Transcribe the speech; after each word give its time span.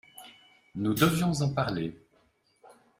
Nous 0.73 0.95
devions 0.95 1.31
en 1.31 1.53
parler. 1.53 1.93